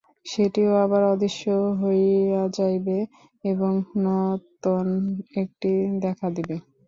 [0.25, 1.43] সেটিও আবার অদৃশ্য
[1.81, 2.97] হইয়া যাইবে,
[3.43, 3.71] এবং
[4.03, 4.87] নূতন
[5.41, 5.71] একটি
[6.03, 6.55] দেখা দিবে।